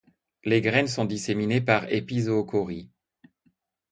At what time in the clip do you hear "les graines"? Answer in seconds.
0.45-0.87